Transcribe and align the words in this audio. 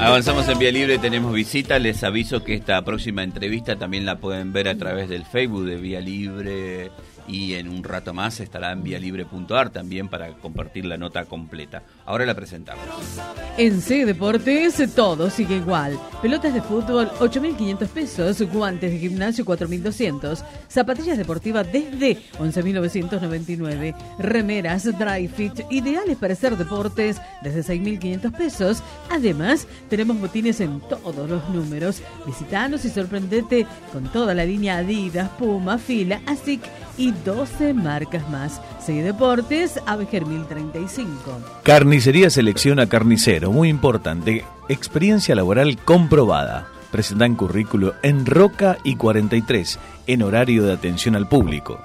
Avanzamos 0.00 0.48
en 0.48 0.58
Vía 0.58 0.70
Libre, 0.70 0.98
tenemos 0.98 1.32
visita. 1.32 1.78
Les 1.78 2.04
aviso 2.04 2.44
que 2.44 2.54
esta 2.54 2.82
próxima 2.82 3.22
entrevista 3.22 3.76
también 3.76 4.06
la 4.06 4.18
pueden 4.18 4.52
ver 4.52 4.68
a 4.68 4.76
través 4.76 5.08
del 5.08 5.24
Facebook 5.24 5.64
de 5.64 5.76
Vía 5.76 6.00
Libre 6.00 6.90
y 7.28 7.54
en 7.54 7.68
un 7.68 7.84
rato 7.84 8.14
más 8.14 8.40
estará 8.40 8.72
en 8.72 8.82
vialibre.ar 8.82 9.70
también 9.70 10.08
para 10.08 10.32
compartir 10.34 10.86
la 10.86 10.96
nota 10.96 11.26
completa. 11.26 11.82
Ahora 12.06 12.24
la 12.24 12.34
presentamos. 12.34 12.84
En 13.56 13.80
C 13.80 14.06
Deportes 14.06 14.82
todo 14.94 15.30
sigue 15.30 15.56
igual. 15.56 15.98
Pelotas 16.22 16.54
de 16.54 16.62
fútbol 16.62 17.10
8.500 17.18 17.88
pesos, 17.88 18.42
guantes 18.42 18.90
de 18.90 18.98
gimnasio 18.98 19.44
4.200, 19.44 20.42
zapatillas 20.68 21.18
deportivas 21.18 21.70
desde 21.70 22.18
11.999, 22.38 23.94
remeras 24.18 24.84
dry 24.98 25.28
fit 25.28 25.60
ideales 25.70 26.16
para 26.16 26.32
hacer 26.32 26.56
deportes 26.56 27.20
desde 27.42 27.74
6.500 27.74 28.32
pesos. 28.32 28.82
Además, 29.10 29.66
tenemos 29.90 30.18
botines 30.18 30.60
en 30.60 30.80
todos 30.80 31.28
los 31.28 31.48
números. 31.50 32.02
Visitanos 32.26 32.84
y 32.84 32.90
sorprendete 32.90 33.66
con 33.92 34.04
toda 34.12 34.34
la 34.34 34.44
línea 34.44 34.78
Adidas, 34.78 35.28
Puma, 35.30 35.78
Fila, 35.78 36.20
ASIC 36.26 36.60
y 36.98 37.12
12 37.12 37.72
marcas 37.72 38.28
más. 38.28 38.60
Seguí 38.80 39.00
Deportes, 39.00 39.80
Aveger 39.86 40.26
1035. 40.26 41.62
Carnicería 41.62 42.28
selecciona 42.28 42.88
carnicero, 42.88 43.52
muy 43.52 43.68
importante. 43.68 44.44
Experiencia 44.68 45.34
laboral 45.34 45.78
comprobada. 45.78 46.66
Presentan 46.90 47.36
currículo 47.36 47.94
en 48.02 48.26
Roca 48.26 48.78
y 48.82 48.96
43, 48.96 49.78
en 50.06 50.22
horario 50.22 50.64
de 50.64 50.72
atención 50.72 51.14
al 51.14 51.28
público. 51.28 51.80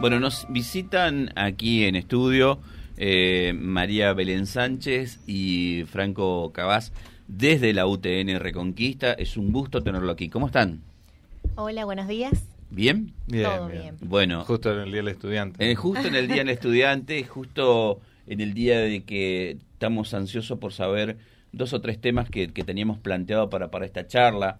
Bueno, 0.00 0.18
nos 0.18 0.46
visitan 0.48 1.30
aquí 1.36 1.84
en 1.84 1.94
estudio 1.94 2.58
eh, 2.96 3.52
María 3.56 4.12
Belén 4.12 4.46
Sánchez 4.46 5.20
y 5.26 5.84
Franco 5.84 6.52
Cabás 6.52 6.92
desde 7.28 7.72
la 7.72 7.86
UTN 7.86 8.38
Reconquista. 8.38 9.12
Es 9.12 9.36
un 9.36 9.52
gusto 9.52 9.82
tenerlo 9.82 10.12
aquí. 10.12 10.28
¿Cómo 10.28 10.46
están? 10.46 10.80
Hola, 11.56 11.84
buenos 11.84 12.08
días. 12.08 12.53
¿Bien? 12.70 13.12
Bien, 13.26 13.44
Todo 13.44 13.68
bien. 13.68 13.82
bien. 13.82 13.96
Bueno, 14.02 14.44
Justo 14.44 14.72
en 14.72 14.80
el 14.80 14.86
Día 14.92 14.96
del 15.02 15.08
Estudiante. 15.08 15.70
eh, 15.70 15.74
justo 15.74 16.08
en 16.08 16.14
el 16.16 16.26
Día 16.26 16.38
del 16.38 16.48
Estudiante, 16.50 17.22
justo 17.24 18.00
en 18.26 18.40
el 18.40 18.54
día 18.54 18.78
de 18.80 19.02
que 19.04 19.58
estamos 19.74 20.14
ansiosos 20.14 20.58
por 20.58 20.72
saber 20.72 21.16
dos 21.52 21.72
o 21.72 21.80
tres 21.80 22.00
temas 22.00 22.28
que, 22.30 22.48
que 22.48 22.64
teníamos 22.64 22.98
planteado 22.98 23.48
para, 23.50 23.70
para 23.70 23.86
esta 23.86 24.06
charla. 24.06 24.58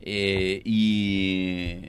Eh, 0.00 0.62
y 0.64 1.80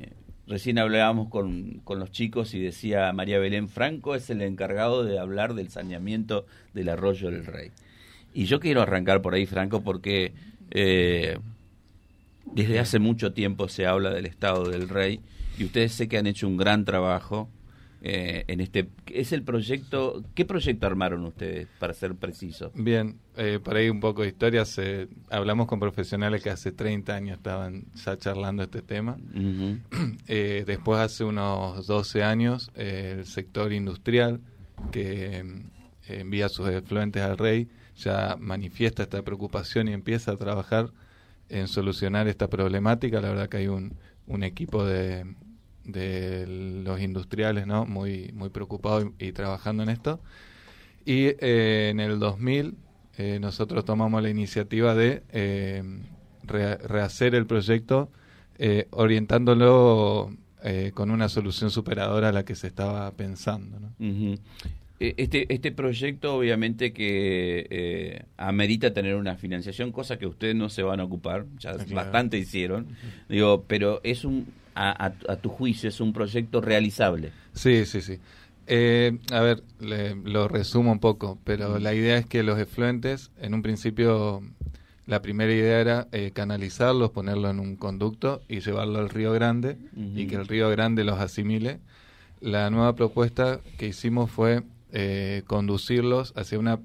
recién 0.47 0.77
hablábamos 0.79 1.29
con, 1.29 1.79
con 1.83 1.99
los 1.99 2.11
chicos 2.11 2.53
y 2.53 2.59
decía 2.59 3.11
María 3.13 3.39
Belén 3.39 3.69
Franco 3.69 4.15
es 4.15 4.29
el 4.29 4.41
encargado 4.41 5.03
de 5.05 5.19
hablar 5.19 5.53
del 5.53 5.69
saneamiento 5.69 6.45
del 6.73 6.89
arroyo 6.89 7.29
del 7.31 7.45
Rey. 7.45 7.71
Y 8.33 8.45
yo 8.45 8.59
quiero 8.59 8.81
arrancar 8.81 9.21
por 9.21 9.33
ahí, 9.33 9.45
Franco, 9.45 9.81
porque 9.81 10.33
eh, 10.71 11.37
desde 12.45 12.79
hace 12.79 12.99
mucho 12.99 13.33
tiempo 13.33 13.67
se 13.69 13.85
habla 13.85 14.09
del 14.11 14.25
estado 14.25 14.69
del 14.69 14.89
Rey 14.89 15.19
y 15.61 15.65
ustedes 15.65 15.91
sé 15.93 16.07
que 16.07 16.17
han 16.17 16.27
hecho 16.27 16.47
un 16.47 16.57
gran 16.57 16.85
trabajo 16.85 17.49
eh, 18.03 18.45
en 18.47 18.61
este. 18.61 18.89
¿Es 19.05 19.31
el 19.31 19.43
proyecto? 19.43 20.23
¿Qué 20.33 20.43
proyecto 20.43 20.87
armaron 20.87 21.23
ustedes, 21.23 21.67
para 21.79 21.93
ser 21.93 22.15
preciso? 22.15 22.71
Bien, 22.73 23.19
eh, 23.37 23.59
por 23.63 23.75
ahí 23.75 23.89
un 23.89 23.99
poco 23.99 24.23
de 24.23 24.29
historia. 24.29 24.65
se- 24.65 25.07
hablamos 25.29 25.67
con 25.67 25.79
profesionales 25.79 26.41
que 26.41 26.49
hace 26.49 26.71
30 26.71 27.15
años 27.15 27.37
estaban 27.37 27.85
ya 28.03 28.17
charlando 28.17 28.63
este 28.63 28.81
tema. 28.81 29.17
Eh, 30.27 30.63
después, 30.65 30.99
hace 30.99 31.23
unos 31.25 31.85
12 31.85 32.23
años, 32.23 32.71
eh, 32.75 33.17
el 33.19 33.25
sector 33.25 33.71
industrial 33.73 34.39
que 34.91 35.43
envía 36.07 36.49
sus 36.49 36.67
efluentes 36.69 37.21
al 37.21 37.37
rey 37.37 37.67
ya 37.97 38.35
manifiesta 38.39 39.03
esta 39.03 39.21
preocupación 39.21 39.87
y 39.89 39.93
empieza 39.93 40.31
a 40.31 40.37
trabajar 40.37 40.89
en 41.49 41.67
solucionar 41.67 42.27
esta 42.27 42.47
problemática. 42.47 43.21
La 43.21 43.29
verdad 43.29 43.49
que 43.49 43.57
hay 43.57 43.67
un, 43.67 43.93
un 44.27 44.43
equipo 44.43 44.85
de, 44.85 45.35
de 45.85 46.45
los 46.85 47.01
industriales 47.01 47.65
¿no? 47.67 47.85
muy, 47.85 48.31
muy 48.33 48.49
preocupado 48.49 49.13
y, 49.19 49.27
y 49.27 49.31
trabajando 49.31 49.83
en 49.83 49.89
esto. 49.89 50.19
Y 51.05 51.25
eh, 51.39 51.89
en 51.91 51.99
el 51.99 52.19
2000 52.19 52.75
eh, 53.17 53.39
nosotros 53.41 53.83
tomamos 53.85 54.21
la 54.21 54.29
iniciativa 54.29 54.93
de 54.95 55.23
eh, 55.31 55.83
re- 56.43 56.77
rehacer 56.77 57.35
el 57.35 57.45
proyecto 57.45 58.09
orientándolo 58.91 60.31
con 60.93 61.09
una 61.09 61.27
solución 61.29 61.71
superadora 61.71 62.29
a 62.29 62.31
la 62.31 62.45
que 62.45 62.53
se 62.55 62.67
estaba 62.67 63.09
pensando. 63.11 63.79
Eh, 64.99 65.15
Este, 65.17 65.51
este 65.51 65.71
proyecto 65.71 66.35
obviamente 66.35 66.93
que 66.93 67.65
eh, 67.71 68.23
amerita 68.37 68.93
tener 68.93 69.15
una 69.15 69.35
financiación, 69.35 69.91
cosa 69.91 70.19
que 70.19 70.27
ustedes 70.27 70.53
no 70.55 70.69
se 70.69 70.83
van 70.83 70.99
a 70.99 71.03
ocupar, 71.05 71.47
ya 71.57 71.73
Claro. 71.73 71.95
bastante 71.95 72.37
hicieron, 72.37 72.85
digo, 73.27 73.63
pero 73.67 73.99
es 74.03 74.23
un, 74.23 74.45
a, 74.75 75.05
a- 75.07 75.13
a 75.31 75.35
tu 75.37 75.49
juicio, 75.49 75.89
es 75.89 75.99
un 76.01 76.13
proyecto 76.13 76.61
realizable. 76.61 77.31
Sí, 77.53 77.85
sí, 77.85 78.01
sí. 78.01 78.19
Eh, 78.67 79.17
a 79.31 79.39
ver, 79.41 79.63
le- 79.79 80.15
lo 80.15 80.47
resumo 80.47 80.91
un 80.91 80.99
poco, 80.99 81.37
pero 81.43 81.79
la 81.79 81.93
idea 81.93 82.17
es 82.17 82.25
que 82.25 82.43
los 82.43 82.59
efluentes, 82.59 83.31
en 83.41 83.53
un 83.53 83.61
principio, 83.61 84.41
la 85.07 85.21
primera 85.21 85.51
idea 85.51 85.79
era 85.81 86.07
eh, 86.11 86.31
canalizarlos, 86.33 87.11
ponerlo 87.11 87.49
en 87.49 87.59
un 87.59 87.75
conducto 87.75 88.41
y 88.47 88.59
llevarlo 88.61 88.99
al 88.99 89.09
Río 89.09 89.33
Grande 89.33 89.77
y 90.15 90.27
que 90.27 90.35
el 90.35 90.47
Río 90.47 90.69
Grande 90.69 91.03
los 91.03 91.19
asimile. 91.19 91.79
La 92.39 92.69
nueva 92.69 92.95
propuesta 92.95 93.59
que 93.77 93.87
hicimos 93.87 94.31
fue 94.31 94.63
eh, 94.93 95.43
conducirlos 95.47 96.33
hacia 96.35 96.59
una 96.59 96.79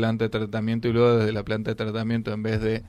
planta 0.00 0.24
de 0.24 0.28
tratamiento 0.30 0.88
y 0.88 0.92
luego 0.92 1.16
desde 1.18 1.32
la 1.32 1.42
planta 1.44 1.70
de 1.70 1.74
tratamiento, 1.74 2.32
en 2.32 2.42
vez 2.42 2.60
de 2.60 2.82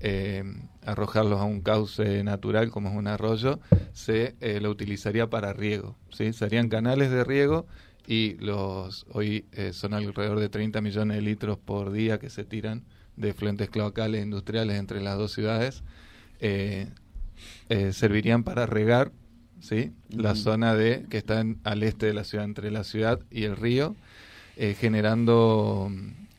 eh, 0.00 0.44
arrojarlos 0.84 1.40
a 1.40 1.44
un 1.44 1.60
cauce 1.62 2.22
natural 2.22 2.70
como 2.70 2.90
es 2.90 2.94
un 2.96 3.06
arroyo, 3.06 3.58
se 3.92 4.34
eh, 4.40 4.60
lo 4.60 4.70
utilizaría 4.70 5.28
para 5.28 5.52
riego. 5.52 5.96
¿sí? 6.10 6.32
Serían 6.32 6.68
canales 6.68 7.10
de 7.10 7.24
riego 7.24 7.66
y 8.06 8.34
los 8.34 9.06
hoy 9.12 9.44
eh, 9.52 9.72
son 9.72 9.94
alrededor 9.94 10.38
de 10.40 10.48
30 10.48 10.80
millones 10.80 11.16
de 11.16 11.22
litros 11.22 11.58
por 11.58 11.90
día 11.92 12.18
que 12.18 12.30
se 12.30 12.44
tiran 12.44 12.82
de 13.16 13.32
fluentes 13.32 13.68
cloacales 13.70 14.22
industriales 14.22 14.78
entre 14.78 15.00
las 15.00 15.16
dos 15.18 15.32
ciudades. 15.32 15.82
Servirían 17.92 18.44
para 18.44 18.66
regar 18.66 19.10
¿sí? 19.60 19.92
la 20.10 20.34
zona 20.34 20.74
de 20.74 21.04
que 21.10 21.18
está 21.18 21.40
en- 21.40 21.58
al 21.64 21.82
este 21.82 22.06
de 22.06 22.14
la 22.14 22.24
ciudad, 22.24 22.44
entre 22.44 22.70
la 22.70 22.84
ciudad 22.84 23.20
y 23.30 23.44
el 23.44 23.56
río, 23.56 23.94
eh, 24.56 24.74
generando 24.78 25.90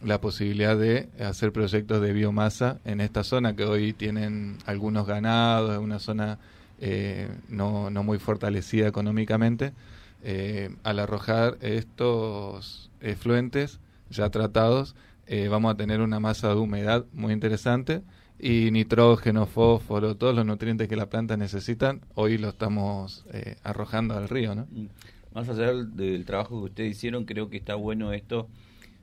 la 0.02 0.22
posibilidad 0.22 0.78
de 0.78 1.10
hacer 1.20 1.52
proyectos 1.52 2.02
de 2.02 2.14
biomasa 2.14 2.80
en 2.86 3.02
esta 3.02 3.24
zona 3.24 3.56
que 3.56 3.66
hoy 3.66 3.94
tienen 3.94 4.58
algunos 4.66 5.06
ganados, 5.06 5.74
es 5.74 5.80
una 5.80 6.00
zona 6.00 6.40
eh, 6.80 7.28
no, 7.50 7.90
no 7.90 8.04
muy 8.04 8.20
fortalecida 8.20 8.88
económicamente. 8.88 9.74
Eh, 10.22 10.70
al 10.84 11.00
arrojar 11.00 11.58
estos 11.62 12.92
efluentes 13.02 13.80
ya 14.10 14.30
tratados, 14.30 14.96
eh, 15.28 15.48
vamos 15.48 15.74
a 15.74 15.78
tener 15.78 16.02
una 16.02 16.20
masa 16.20 16.50
de 16.50 16.56
humedad 16.56 17.06
muy 17.14 17.32
interesante 17.34 18.02
y 18.40 18.72
nitrógeno, 18.72 19.46
fósforo, 19.46 20.16
todos 20.16 20.36
los 20.36 20.46
nutrientes 20.46 20.88
que 20.88 20.96
la 20.96 21.10
planta 21.10 21.38
necesitan, 21.38 22.02
hoy 22.16 22.38
lo 22.38 22.50
estamos 22.50 23.26
eh, 23.32 23.58
arrojando 23.64 24.16
al 24.16 24.30
río, 24.30 24.56
¿no? 24.56 24.68
Mm. 24.72 24.88
Más 25.34 25.48
allá 25.48 25.68
del, 25.68 25.96
del 25.96 26.26
trabajo 26.26 26.60
que 26.60 26.66
ustedes 26.66 26.98
hicieron, 26.98 27.26
creo 27.26 27.50
que 27.50 27.58
está 27.58 27.76
bueno 27.76 28.12
esto 28.14 28.48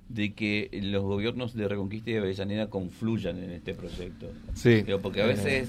de 0.09 0.35
que 0.35 0.71
los 0.83 1.03
gobiernos 1.03 1.55
de 1.55 1.69
Reconquista 1.69 2.11
y 2.11 2.15
de 2.15 2.19
Avellaneda 2.21 2.69
confluyan 2.71 3.43
en 3.43 3.51
este 3.51 3.75
proyecto. 3.75 4.31
Sí. 4.55 4.83
Digo, 4.83 5.01
porque 5.01 5.23
a 5.23 5.25
Eh, 5.25 5.29
veces 5.29 5.69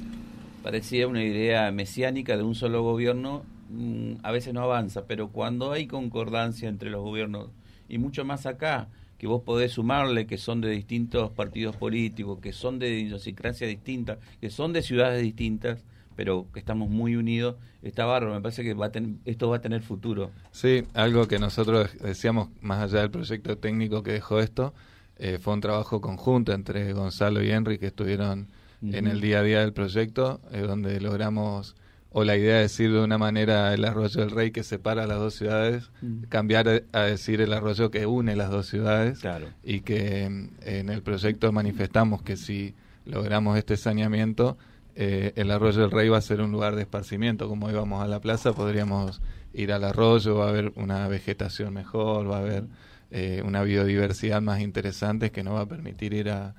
parecía 0.63 1.07
una 1.07 1.23
idea 1.23 1.71
mesiánica 1.71 2.37
de 2.37 2.43
un 2.43 2.55
solo 2.55 2.83
gobierno, 2.83 3.43
mm, 3.69 4.13
a 4.23 4.31
veces 4.31 4.53
no 4.53 4.61
avanza, 4.61 5.05
pero 5.05 5.29
cuando 5.29 5.71
hay 5.71 5.87
concordancia 5.87 6.69
entre 6.69 6.89
los 6.89 7.01
gobiernos, 7.01 7.49
y 7.89 7.97
mucho 7.97 8.25
más 8.25 8.45
acá, 8.45 8.89
que 9.17 9.25
vos 9.27 9.41
podés 9.41 9.71
sumarle 9.71 10.27
que 10.27 10.37
son 10.37 10.61
de 10.61 10.69
distintos 10.69 11.31
partidos 11.31 11.75
políticos, 11.75 12.39
que 12.39 12.53
son 12.53 12.77
de 12.77 12.99
idiosincrasia 12.99 13.65
distinta, 13.65 14.19
que 14.39 14.49
son 14.51 14.73
de 14.73 14.83
ciudades 14.83 15.23
distintas, 15.23 15.83
pero 16.17 16.47
que 16.53 16.59
estamos 16.59 16.89
muy 16.89 17.15
unidos, 17.15 17.55
está 17.83 18.03
bárbaro, 18.05 18.33
me 18.35 18.41
parece 18.41 18.63
que 18.63 18.73
va 18.73 18.87
a 18.87 18.91
ten- 18.91 19.19
esto 19.23 19.47
va 19.49 19.57
a 19.57 19.61
tener 19.61 19.81
futuro. 19.83 20.31
Sí, 20.51 20.83
algo 20.93 21.27
que 21.29 21.39
nosotros 21.39 21.91
decíamos 22.01 22.49
más 22.59 22.79
allá 22.81 23.01
del 23.01 23.11
proyecto 23.11 23.57
técnico 23.59 24.03
que 24.03 24.11
dejó 24.11 24.39
esto, 24.41 24.73
eh, 25.19 25.37
fue 25.39 25.53
un 25.53 25.61
trabajo 25.61 26.01
conjunto 26.01 26.51
entre 26.53 26.91
Gonzalo 26.93 27.41
y 27.43 27.51
Henry 27.51 27.77
que 27.77 27.87
estuvieron 27.87 28.47
en 28.81 29.07
el 29.07 29.21
día 29.21 29.39
a 29.39 29.43
día 29.43 29.59
del 29.61 29.73
proyecto, 29.73 30.39
eh, 30.51 30.61
donde 30.61 30.99
logramos, 31.01 31.75
o 32.11 32.23
la 32.23 32.35
idea 32.35 32.55
de 32.55 32.61
decir 32.63 32.91
de 32.91 32.99
una 33.03 33.17
manera 33.19 33.73
el 33.73 33.85
arroyo 33.85 34.21
del 34.21 34.31
rey 34.31 34.49
que 34.51 34.63
separa 34.63 35.05
las 35.07 35.17
dos 35.19 35.35
ciudades, 35.35 35.89
cambiar 36.29 36.67
a, 36.69 36.81
a 36.99 37.01
decir 37.03 37.41
el 37.41 37.53
arroyo 37.53 37.89
que 37.91 38.05
une 38.07 38.35
las 38.35 38.49
dos 38.49 38.65
ciudades 38.67 39.19
Claro. 39.19 39.47
y 39.63 39.81
que 39.81 40.27
mm, 40.29 40.49
en 40.61 40.89
el 40.89 41.01
proyecto 41.03 41.51
manifestamos 41.51 42.21
que 42.23 42.37
si 42.37 42.73
logramos 43.05 43.57
este 43.57 43.77
saneamiento, 43.77 44.57
eh, 44.97 45.33
el 45.35 45.51
arroyo 45.51 45.81
del 45.81 45.91
Rey 45.91 46.09
va 46.09 46.17
a 46.17 46.21
ser 46.21 46.41
un 46.41 46.51
lugar 46.51 46.75
de 46.75 46.81
esparcimiento. 46.81 47.47
Como 47.47 47.69
íbamos 47.69 48.03
a 48.03 48.07
la 48.07 48.19
plaza, 48.19 48.53
podríamos 48.53 49.21
ir 49.53 49.71
al 49.71 49.83
arroyo, 49.83 50.35
va 50.35 50.47
a 50.47 50.49
haber 50.49 50.73
una 50.75 51.07
vegetación 51.07 51.73
mejor, 51.73 52.29
va 52.29 52.37
a 52.37 52.41
haber 52.41 52.65
eh, 53.11 53.41
una 53.45 53.63
biodiversidad 53.63 54.41
más 54.41 54.59
interesante 54.59 55.31
que 55.31 55.43
nos 55.43 55.55
va 55.55 55.61
a 55.61 55.65
permitir 55.67 56.13
ir 56.13 56.29
a 56.29 56.53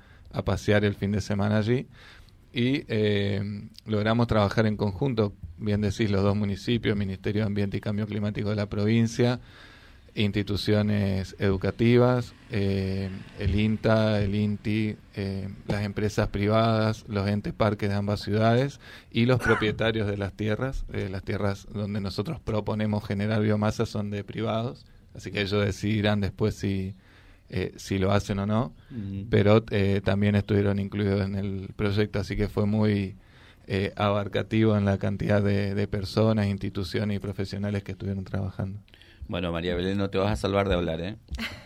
pasear 0.45 0.85
el 0.85 0.95
fin 0.95 1.11
de 1.11 1.21
semana 1.21 1.57
allí 1.57 1.87
y 2.51 2.83
eh, 2.87 3.41
logramos 3.85 4.27
trabajar 4.27 4.65
en 4.65 4.75
conjunto, 4.75 5.33
bien 5.57 5.81
decís, 5.81 6.09
los 6.09 6.23
dos 6.23 6.35
municipios, 6.35 6.97
Ministerio 6.97 7.43
de 7.43 7.47
Ambiente 7.47 7.77
y 7.77 7.79
Cambio 7.79 8.07
Climático 8.07 8.49
de 8.49 8.55
la 8.55 8.67
provincia, 8.67 9.39
instituciones 10.21 11.35
educativas, 11.39 12.33
eh, 12.51 13.09
el 13.39 13.59
INTA, 13.59 14.21
el 14.21 14.35
INTI, 14.35 14.95
eh, 15.15 15.49
las 15.67 15.83
empresas 15.83 16.27
privadas, 16.29 17.05
los 17.07 17.27
entes 17.27 17.53
parques 17.53 17.89
de 17.89 17.95
ambas 17.95 18.21
ciudades 18.21 18.79
y 19.11 19.25
los 19.25 19.39
propietarios 19.39 20.07
de 20.07 20.17
las 20.17 20.33
tierras. 20.33 20.85
las 20.89 21.23
tierras 21.23 21.67
donde 21.73 22.01
nosotros 22.01 22.39
proponemos 22.39 23.05
generar 23.05 23.41
biomasa 23.41 23.85
son 23.85 24.09
de 24.09 24.23
privados, 24.23 24.85
así 25.13 25.31
que 25.31 25.41
ellos 25.41 25.65
decidirán 25.65 26.21
después 26.21 26.55
si 26.55 26.95
eh, 27.51 27.73
si 27.77 27.97
lo 27.97 28.11
hacen 28.11 28.37
o 28.37 28.45
no, 28.45 28.75
pero 29.31 29.65
eh, 29.71 30.01
también 30.03 30.35
estuvieron 30.35 30.77
incluidos 30.77 31.21
en 31.21 31.33
el 31.33 31.69
proyecto, 31.75 32.19
así 32.19 32.35
que 32.35 32.47
fue 32.47 32.67
muy 32.67 33.15
eh, 33.65 33.91
abarcativo 33.95 34.77
en 34.77 34.85
la 34.85 34.99
cantidad 34.99 35.41
de, 35.41 35.87
personas, 35.87 36.45
instituciones 36.45 37.17
y 37.17 37.19
profesionales 37.19 37.81
que 37.81 37.93
estuvieron 37.93 38.23
trabajando. 38.23 38.79
Bueno, 39.29 39.51
María 39.51 39.75
Belén, 39.75 39.99
no 39.99 40.09
te 40.09 40.17
vas 40.17 40.31
a 40.31 40.35
salvar 40.35 40.67
de 40.69 40.73
hablar, 40.73 41.01
¿eh? 41.01 41.15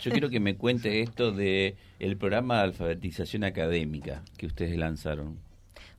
Yo 0.02 0.12
quiero 0.12 0.30
que 0.30 0.42
me 0.42 0.58
cuente 0.58 1.02
esto 1.02 1.32
de 1.32 1.78
el 1.98 2.18
programa 2.18 2.58
de 2.58 2.64
alfabetización 2.64 3.46
académica 3.46 4.22
que 4.38 4.48
ustedes 4.48 4.78
lanzaron. 4.78 5.40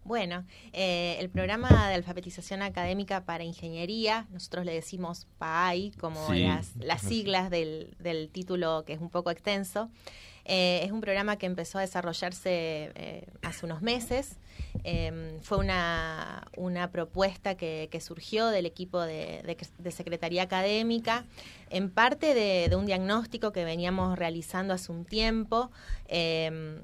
Bueno, 0.05 0.44
eh, 0.75 1.16
el 1.20 1.31
programa 1.31 1.88
de 1.88 1.94
alfabetización 1.94 2.61
académica 2.61 3.25
para 3.25 3.44
ingeniería, 3.44 4.26
nosotros 4.31 4.66
le 4.66 4.75
decimos 4.75 5.26
PAI, 5.38 5.93
como 5.93 6.28
las, 6.34 7.00
siglas 7.00 7.49
del, 7.49 8.28
título 8.31 8.84
que 8.84 8.93
es 8.93 9.00
un 9.00 9.08
poco 9.08 9.31
extenso, 9.31 9.88
eh, 10.44 10.81
es 10.85 10.93
un 10.93 11.00
programa 11.00 11.37
que 11.37 11.46
empezó 11.46 11.79
a 11.79 11.81
desarrollarse 11.81 12.93
eh, 12.94 13.26
hace 13.43 13.67
unos 13.67 13.82
meses. 13.82 14.37
Em, 14.82 15.41
fue 15.41 15.58
una, 15.58 16.49
propuesta 16.93 17.56
que, 17.56 18.00
surgió 18.00 18.49
del 18.49 18.67
equipo 18.67 19.00
de, 19.00 19.56
Secretaría 19.91 20.43
Académica, 20.43 21.25
en 21.70 21.91
parte 21.91 22.35
de, 22.35 22.69
de, 22.69 22.76
un 22.76 22.87
diagnóstico 22.87 23.52
que 23.52 23.64
veníamos 23.64 24.19
realizando 24.19 24.75
hace 24.75 24.93
un 24.93 25.05
tiempo 25.05 25.70
em, 26.08 26.81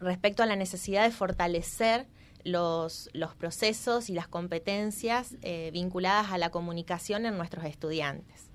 respecto 0.00 0.42
a 0.42 0.46
la 0.46 0.56
necesidad 0.56 1.04
de 1.04 1.10
fortalecer 1.10 2.06
los, 2.44 3.10
los 3.12 3.34
procesos 3.34 4.10
y 4.10 4.14
las 4.14 4.28
competencias 4.28 5.36
eh, 5.42 5.70
vinculadas 5.72 6.32
a 6.32 6.38
la 6.38 6.50
comunicación 6.50 7.26
en 7.26 7.36
nuestros 7.36 7.64
estudiantes. 7.64 8.47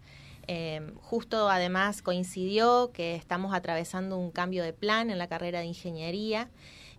Eh, 0.48 0.82
justo 1.02 1.50
además 1.50 2.02
coincidió 2.02 2.92
que 2.92 3.16
estamos 3.16 3.54
atravesando 3.54 4.18
un 4.18 4.32
cambio 4.32 4.64
de 4.64 4.74
plan 4.74 5.10
en 5.10 5.18
la 5.18 5.28
carrera 5.28 5.60
de 5.60 5.66
ingeniería 5.66 6.50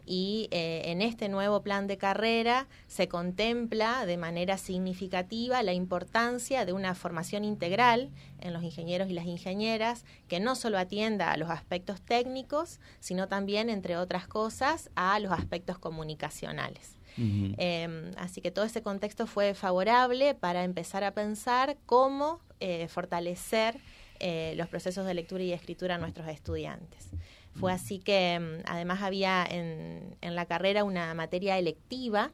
y 0.07 0.49
eh, 0.51 0.83
en 0.87 1.01
este 1.03 1.29
nuevo 1.29 1.63
plan 1.63 1.87
de 1.87 1.97
carrera 1.97 2.69
se 2.89 3.09
contempla 3.09 4.05
de 4.07 4.17
manera 4.17 4.59
significativa 4.59 5.63
la 5.63 5.73
importancia 5.73 6.65
de 6.65 6.73
una 6.73 6.95
formación 6.95 7.45
integral 7.45 8.11
en 8.41 8.53
los 8.53 8.63
ingenieros 8.63 9.09
y 9.09 9.15
las 9.15 9.27
ingenieras 9.27 10.05
que 10.29 10.41
no 10.41 10.57
solo 10.57 10.79
atienda 10.79 11.31
a 11.31 11.37
los 11.37 11.51
aspectos 11.51 12.03
técnicos, 12.03 12.81
sino 13.01 13.29
también, 13.29 13.71
entre 13.71 13.97
otras 13.97 14.29
cosas, 14.29 14.91
a 14.95 15.19
los 15.21 15.33
aspectos 15.33 15.79
comunicacionales. 15.79 16.97
Em, 17.17 18.11
así 18.17 18.41
que 18.41 18.51
todo 18.51 18.65
ese 18.65 18.83
contexto 18.83 19.29
fue 19.29 19.55
favorable 19.55 20.35
para 20.35 20.65
empezar 20.65 21.05
a 21.05 21.13
pensar 21.15 21.77
cómo 21.87 22.41
eh, 22.65 22.89
fortalecer 22.89 23.79
eh, 24.21 24.55
los 24.57 24.69
procesos 24.69 25.05
de 25.07 25.13
lectura 25.13 25.43
y 25.43 25.53
escritura 25.53 25.97
a 25.97 25.99
nuestros 25.99 26.29
estudiantes. 26.29 27.11
Fue 27.55 27.73
así 27.73 27.99
que 27.99 28.39
mm, 28.41 28.63
además 28.67 29.03
había 29.03 29.45
en, 29.49 30.17
la 30.23 30.47
carrera 30.47 30.85
una 30.85 31.13
materia 31.15 31.59
electiva 31.59 32.33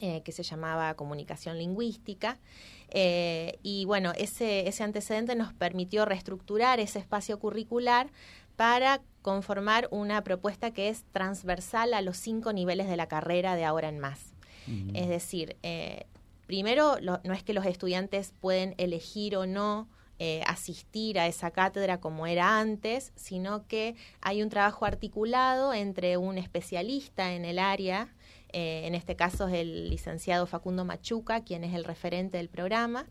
eh, 0.00 0.22
que 0.22 0.32
se 0.32 0.42
llamaba 0.42 0.94
comunicación 0.94 1.58
lingüística. 1.58 2.38
Eh, 2.90 3.58
y 3.62 3.84
bueno, 3.84 4.12
ese, 4.16 4.68
ese 4.68 4.84
antecedente 4.84 5.36
nos 5.36 5.52
permitió 5.52 6.04
reestructurar 6.04 6.80
ese 6.80 6.98
espacio 6.98 7.38
curricular 7.38 8.08
para 8.56 9.00
conformar 9.22 9.88
una 9.90 10.24
propuesta 10.24 10.72
que 10.72 10.88
es 10.88 11.04
transversal 11.12 11.94
a 11.94 12.00
los 12.00 12.16
cinco 12.16 12.52
niveles 12.52 12.88
de 12.88 12.96
la 12.96 13.06
carrera 13.06 13.54
de 13.54 13.64
ahora 13.64 13.88
en 13.88 13.98
más. 13.98 14.32
Es 14.94 15.08
decir, 15.08 15.56
eh, 15.62 16.06
primero, 16.46 16.96
no 17.00 17.32
es 17.32 17.42
que 17.42 17.52
los 17.52 17.66
estudiantes 17.66 18.32
pueden 18.40 18.74
elegir 18.78 19.36
o 19.36 19.46
no 19.46 19.88
eh, 20.18 20.42
asistir 20.46 21.18
a 21.18 21.26
esa 21.26 21.50
cátedra 21.50 22.00
como 22.00 22.26
era 22.26 22.58
antes, 22.58 23.12
sino 23.16 23.66
que 23.66 23.96
hay 24.22 24.42
un 24.42 24.48
trabajo 24.48 24.86
articulado 24.86 25.74
entre 25.74 26.16
un 26.16 26.38
especialista 26.38 27.34
en 27.34 27.44
el 27.44 27.58
área, 27.58 28.14
eh, 28.52 28.86
en 28.86 28.94
este 28.94 29.14
caso 29.14 29.46
es 29.46 29.54
el 29.54 29.90
licenciado 29.90 30.46
Facundo 30.46 30.86
Machuca, 30.86 31.44
quien 31.44 31.64
es 31.64 31.74
el 31.74 31.84
referente 31.84 32.38
del 32.38 32.48
programa, 32.48 33.06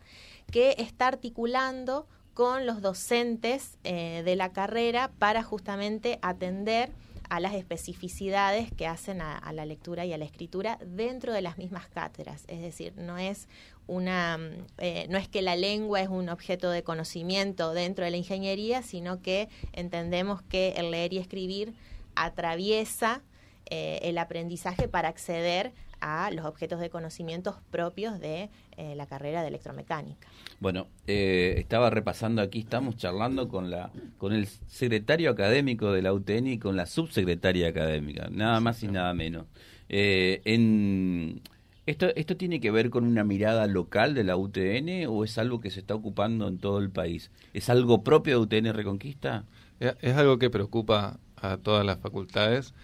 que 0.50 0.74
está 0.78 1.06
articulando 1.06 2.08
con 2.34 2.66
los 2.66 2.82
docentes 2.82 3.78
eh, 3.84 4.22
de 4.24 4.34
la 4.34 4.52
carrera 4.52 5.12
para 5.20 5.44
justamente 5.44 6.18
atender 6.22 6.90
a 7.28 7.40
las 7.40 7.54
especificidades 7.54 8.72
que 8.72 8.86
hacen 8.86 9.20
a, 9.20 9.52
la 9.52 9.66
lectura 9.66 10.04
y 10.04 10.12
a 10.12 10.18
la 10.18 10.24
escritura 10.24 10.78
dentro 10.84 11.32
de 11.32 11.42
las 11.42 11.58
mismas 11.58 11.88
cátedras. 11.88 12.44
Es 12.48 12.60
decir, 12.60 12.94
no 12.96 13.18
es 13.18 13.48
una, 13.86 14.38
eh, 14.78 15.06
no 15.08 15.18
es 15.18 15.28
que 15.28 15.42
la 15.42 15.56
lengua 15.56 16.00
es 16.00 16.08
un 16.08 16.28
objeto 16.28 16.70
de 16.70 16.82
conocimiento 16.82 17.72
dentro 17.72 18.04
de 18.04 18.10
la 18.10 18.16
ingeniería, 18.16 18.82
sino 18.82 19.22
que 19.22 19.48
entendemos 19.72 20.42
que 20.42 20.74
el 20.76 20.90
leer 20.90 21.12
y 21.12 21.18
escribir 21.18 21.74
atraviesa 22.14 23.22
eh, 23.70 24.00
el 24.02 24.18
aprendizaje 24.18 24.88
para 24.88 25.08
acceder 25.08 25.72
a 26.00 26.30
los 26.30 26.44
objetos 26.44 26.78
de 26.80 26.90
conocimientos 26.90 27.56
propios 27.70 28.20
de 28.20 28.50
eh, 28.76 28.94
la 28.96 29.06
carrera 29.06 29.42
de 29.42 29.48
electromecánica. 29.48 30.28
Bueno, 30.60 30.88
estaba 31.06 31.90
repasando 31.90 32.42
aquí, 32.42 32.60
estamos 32.60 32.96
charlando 32.96 33.48
con 33.48 33.70
la 33.70 33.90
con 34.18 34.32
el 34.32 34.46
secretario 34.46 35.30
académico 35.30 35.92
de 35.92 36.02
la 36.02 36.12
UTN 36.12 36.46
y 36.48 36.58
con 36.58 36.76
la 36.76 36.86
subsecretaria 36.86 37.68
académica, 37.68 38.28
nada 38.30 38.60
más 38.60 38.82
y 38.82 38.88
nada 38.88 39.14
menos. 39.14 39.46
en 39.88 41.40
¿Esto, 41.86 42.08
¿Esto 42.16 42.36
tiene 42.36 42.58
que 42.58 42.72
ver 42.72 42.90
con 42.90 43.04
una 43.04 43.22
mirada 43.22 43.68
local 43.68 44.14
de 44.14 44.24
la 44.24 44.36
UTN 44.36 45.06
o 45.08 45.22
es 45.22 45.38
algo 45.38 45.60
que 45.60 45.70
se 45.70 45.78
está 45.78 45.94
ocupando 45.94 46.48
en 46.48 46.58
todo 46.58 46.80
el 46.80 46.90
país? 46.90 47.30
¿Es 47.54 47.70
algo 47.70 48.02
propio 48.02 48.44
de 48.44 48.58
UTN 48.58 48.74
Reconquista? 48.74 49.44
Es 49.78 50.16
algo 50.16 50.38
que 50.40 50.50
preocupa 50.50 51.20
a 51.36 51.58
todas 51.58 51.86
las 51.86 51.98
facultades, 51.98 52.74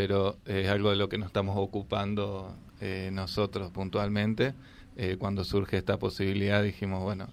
pero 0.00 0.38
es 0.46 0.66
algo 0.66 0.88
de 0.88 0.96
lo 0.96 1.10
que 1.10 1.18
nos 1.18 1.26
estamos 1.26 1.58
ocupando 1.58 2.56
eh, 2.80 3.10
nosotros 3.12 3.70
puntualmente. 3.70 4.54
Eh, 4.96 5.16
cuando 5.18 5.44
surge 5.44 5.76
esta 5.76 5.98
posibilidad 5.98 6.62
dijimos, 6.62 7.02
bueno, 7.02 7.28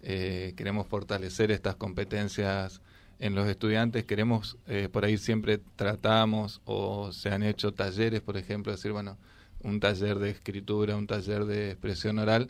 eh, 0.00 0.54
queremos 0.56 0.86
fortalecer 0.86 1.50
estas 1.50 1.76
competencias 1.76 2.80
en 3.18 3.34
los 3.34 3.46
estudiantes, 3.46 4.04
queremos, 4.04 4.56
por 4.92 5.04
ahí 5.04 5.18
siempre 5.18 5.58
tratamos 5.76 6.62
o 6.64 7.12
se 7.12 7.30
han 7.30 7.42
hecho 7.42 7.72
talleres, 7.74 8.22
por 8.22 8.38
ejemplo, 8.38 8.72
decir, 8.72 8.92
bueno, 8.92 9.18
un 9.62 9.78
taller 9.78 10.18
de 10.18 10.30
escritura, 10.30 10.96
un 10.96 11.06
taller 11.06 11.44
de 11.44 11.72
expresión 11.72 12.18
oral, 12.18 12.48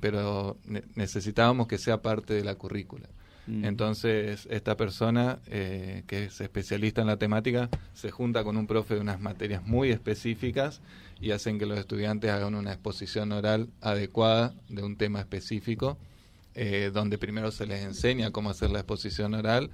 pero 0.00 0.56
necesitábamos 0.94 1.66
que 1.66 1.78
sea 1.78 2.02
parte 2.02 2.34
de 2.34 2.44
la 2.44 2.54
currícula. 2.54 3.08
Mm. 3.48 3.64
Entonces, 3.64 4.46
esta 4.50 4.76
persona, 4.76 5.38
eh, 5.46 6.04
que 6.06 6.24
es 6.24 6.40
especialista 6.40 7.00
en 7.00 7.06
la 7.06 7.16
temática, 7.16 7.70
se 7.94 8.10
junta 8.10 8.44
con 8.44 8.58
un 8.58 8.66
profe 8.66 8.94
de 8.94 9.00
unas 9.00 9.20
materias 9.20 9.66
muy 9.66 9.90
específicas 9.90 10.82
y 11.18 11.30
hacen 11.30 11.58
que 11.58 11.64
los 11.64 11.78
estudiantes 11.78 12.30
hagan 12.30 12.54
una 12.54 12.72
exposición 12.72 13.32
oral 13.32 13.68
adecuada 13.80 14.54
de 14.68 14.82
un 14.82 14.96
tema 14.96 15.20
específico, 15.20 15.96
eh, 16.54 16.90
donde 16.92 17.16
primero 17.16 17.50
se 17.50 17.66
les 17.66 17.82
enseña 17.84 18.32
cómo 18.32 18.50
hacer 18.50 18.68
la 18.70 18.80
exposición 18.80 19.34
oral, 19.34 19.70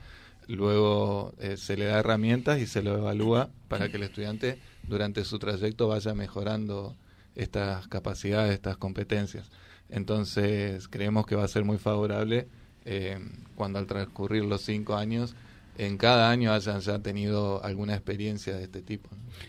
luego 0.47 1.35
se 1.57 1.77
le 1.79 1.87
da 1.87 2.01
herramientas 2.01 2.61
y 2.61 2.67
se 2.67 2.83
lo 2.83 2.99
evalúa 2.99 3.49
para 3.69 3.89
que 3.89 3.97
el 3.97 4.03
estudiante 4.03 4.59
durante 4.87 5.25
su 5.25 5.39
trayecto 5.39 5.89
vaya 5.89 6.13
mejorando 6.15 6.95
estas 7.35 7.89
capacidades, 7.89 8.53
estas 8.53 8.77
competencias. 8.77 9.51
Entonces 9.89 10.87
creemos 10.89 11.25
que 11.27 11.35
va 11.35 11.45
a 11.45 11.49
ser 11.49 11.65
muy 11.65 11.79
favorable 11.79 12.47
eh, 12.85 13.19
cuando 13.55 13.79
al 13.79 13.87
transcurrir 13.87 14.45
los 14.45 14.63
cinco 14.63 14.97
años 14.97 15.35
en 15.77 15.97
cada 15.97 16.31
año 16.31 16.53
hayan 16.53 16.81
ya 16.81 16.99
tenido 17.01 17.63
alguna 17.65 17.95
experiencia 17.95 18.57
de 18.57 18.65
este 18.65 18.83
tipo. 18.83 19.09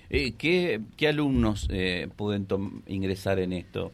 Eh, 0.10 0.34
¿qué, 0.34 1.08
alumnos 1.08 1.68
eh, 1.70 2.10
pueden 2.16 2.48
ingresar 2.88 3.40
en 3.40 3.54
esto? 3.54 3.92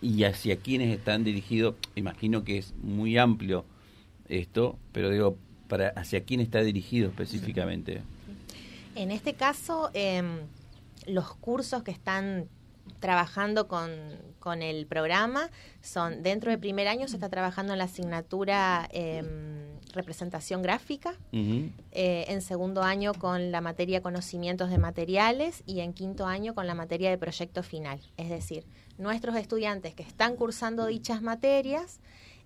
¿Y 0.00 0.24
hacia 0.24 0.56
quiénes 0.56 0.96
están 0.96 1.24
dirigidos? 1.24 1.74
Imagino 1.94 2.44
que 2.44 2.58
es 2.58 2.74
muy 2.82 3.18
amplio 3.18 3.64
esto, 4.28 4.78
pero 4.92 5.10
digo, 5.10 5.36
para 5.68 5.88
¿hacia 5.90 6.24
quién 6.24 6.40
está 6.40 6.62
dirigido 6.62 7.08
específicamente? 7.08 8.02
En 8.94 9.10
este 9.10 9.34
caso, 9.34 9.90
em, 9.94 10.40
los 11.06 11.34
cursos 11.36 11.82
que 11.82 11.90
están 11.90 12.48
trabajando 13.00 13.68
con, 13.68 13.90
con, 14.38 14.62
el 14.62 14.86
programa. 14.86 15.50
Son 15.80 16.22
dentro 16.22 16.50
del 16.50 16.60
primer 16.60 16.88
año 16.88 17.08
se 17.08 17.16
está 17.16 17.28
trabajando 17.28 17.72
en 17.72 17.78
la 17.78 17.84
asignatura 17.84 18.88
em, 18.92 19.78
representación 19.92 20.62
gráfica, 20.62 21.14
eh, 21.32 22.24
en 22.28 22.42
segundo 22.42 22.82
año 22.82 23.14
con 23.14 23.50
la 23.50 23.60
materia 23.60 24.02
conocimientos 24.02 24.70
de 24.70 24.78
materiales 24.78 25.62
y 25.66 25.80
en 25.80 25.92
quinto 25.92 26.26
año 26.26 26.54
con 26.54 26.66
la 26.66 26.74
materia 26.74 27.10
de 27.10 27.18
proyecto 27.18 27.62
final. 27.62 28.00
Es 28.16 28.28
decir, 28.28 28.66
nuestros 28.96 29.36
estudiantes 29.36 29.94
que 29.94 30.02
están 30.02 30.36
cursando 30.36 30.86
dichas 30.86 31.22
materias 31.22 32.00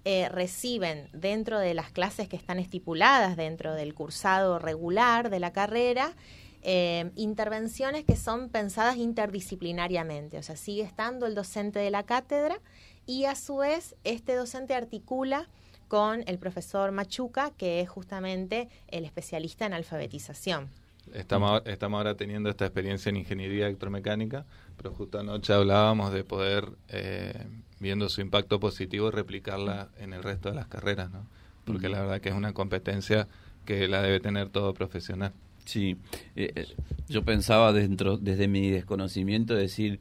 eh, 0.04 0.28
reciben 0.28 1.08
dentro 1.12 1.60
de 1.60 1.74
las 1.74 1.92
clases 1.92 2.28
que 2.28 2.36
están 2.36 2.58
estipuladas 2.58 3.36
dentro 3.36 3.74
del 3.74 3.94
cursado 3.94 4.58
regular 4.58 5.30
de 5.30 5.38
la 5.38 5.52
carrera, 5.52 6.14
eh, 6.62 7.10
intervenciones 7.16 8.04
que 8.04 8.16
son 8.16 8.48
pensadas 8.48 8.96
interdisciplinariamente, 8.96 10.38
o 10.38 10.42
sea, 10.42 10.56
sigue 10.56 10.82
estando 10.82 11.26
el 11.26 11.34
docente 11.34 11.80
de 11.80 11.90
la 11.90 12.04
cátedra 12.04 12.58
y 13.06 13.24
a 13.24 13.34
su 13.34 13.56
vez 13.56 13.96
este 14.04 14.34
docente 14.34 14.74
articula 14.74 15.48
con 15.88 16.24
el 16.26 16.38
profesor 16.38 16.92
Machuca, 16.92 17.50
que 17.56 17.80
es 17.80 17.88
justamente 17.88 18.68
el 18.88 19.04
especialista 19.04 19.66
en 19.66 19.74
alfabetización. 19.74 20.68
Estamos, 21.12 21.62
estamos 21.66 21.98
ahora 21.98 22.14
teniendo 22.14 22.48
esta 22.48 22.64
experiencia 22.64 23.10
en 23.10 23.16
ingeniería 23.16 23.66
electromecánica, 23.66 24.46
pero 24.76 24.94
justo 24.94 25.18
anoche 25.18 25.52
hablábamos 25.52 26.12
de 26.12 26.24
poder, 26.24 26.68
eh, 26.88 27.44
viendo 27.80 28.08
su 28.08 28.20
impacto 28.20 28.60
positivo, 28.60 29.10
replicarla 29.10 29.88
en 29.98 30.12
el 30.12 30.22
resto 30.22 30.48
de 30.48 30.54
las 30.54 30.66
carreras, 30.66 31.10
¿no? 31.10 31.26
Porque 31.64 31.88
la 31.88 32.00
verdad 32.00 32.20
que 32.20 32.28
es 32.28 32.34
una 32.34 32.52
competencia 32.52 33.26
que 33.66 33.88
la 33.88 34.00
debe 34.00 34.20
tener 34.20 34.48
todo 34.48 34.72
profesional. 34.74 35.32
Sí, 35.64 35.96
eh, 36.34 36.52
eh, 36.54 36.66
yo 37.08 37.24
pensaba 37.24 37.72
dentro, 37.72 38.18
desde 38.18 38.48
mi 38.48 38.70
desconocimiento, 38.70 39.54
decir 39.54 40.00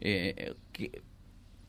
que 0.00 1.02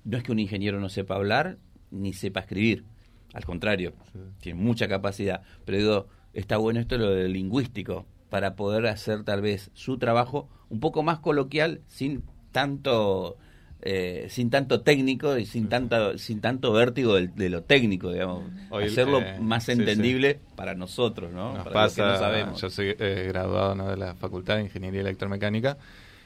no 0.05 0.17
es 0.17 0.23
que 0.23 0.31
un 0.31 0.39
ingeniero 0.39 0.79
no 0.79 0.89
sepa 0.89 1.15
hablar 1.15 1.57
ni 1.89 2.13
sepa 2.13 2.39
escribir, 2.39 2.85
al 3.33 3.45
contrario, 3.45 3.93
tiene 4.39 4.59
mucha 4.59 4.87
capacidad. 4.87 5.41
Pero 5.65 5.77
digo, 5.77 6.07
está 6.33 6.57
bueno 6.57 6.79
esto 6.79 6.97
lo 6.97 7.27
lingüístico, 7.27 8.05
para 8.29 8.55
poder 8.55 8.87
hacer 8.87 9.23
tal 9.23 9.41
vez 9.41 9.71
su 9.73 9.97
trabajo 9.97 10.49
un 10.69 10.79
poco 10.79 11.03
más 11.03 11.19
coloquial, 11.19 11.81
sin 11.87 12.23
tanto... 12.51 13.37
Eh, 13.83 14.27
sin 14.29 14.51
tanto 14.51 14.81
técnico 14.81 15.37
y 15.39 15.47
sin 15.47 15.67
tanto 15.67 16.15
sin 16.19 16.39
tanto 16.39 16.71
vértigo 16.71 17.15
de, 17.15 17.49
lo 17.49 17.63
técnico 17.63 18.11
digamos. 18.11 18.43
Hacerlo 18.71 19.21
eh, 19.21 19.39
más 19.41 19.69
entendible 19.69 20.39
para 20.55 20.75
nosotros 20.75 21.33
no 21.33 21.55
Nos 21.55 21.67
pasa 21.69 22.53
yo 22.53 22.69
soy 22.69 22.95
eh, 22.99 23.25
graduado 23.29 23.73
¿no? 23.73 23.89
de 23.89 23.97
la 23.97 24.13
facultad 24.13 24.57
de 24.57 24.65
ingeniería 24.65 25.01
electromecánica 25.01 25.79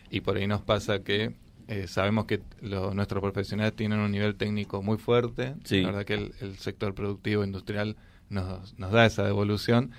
y 0.10 0.20
por 0.20 0.36
ahí 0.36 0.48
nos 0.48 0.64
pasa 0.64 1.00
que 1.00 1.34
eh, 1.68 1.88
sabemos 1.88 2.26
que 2.26 2.42
nuestros 2.62 3.22
profesionales 3.22 3.76
tienen 3.76 4.00
un 4.00 4.12
nivel 4.12 4.36
técnico 4.36 4.84
muy 4.84 4.98
fuerte. 4.98 5.56
La 5.70 5.88
verdad 5.88 6.06
que 6.06 6.14
el, 6.14 6.58
sector 6.58 6.94
productivo 6.94 7.44
industrial 7.44 7.96
nos, 8.30 8.78
nos 8.78 8.92
da 8.92 9.06
esa 9.06 9.24
devolución, 9.24 9.92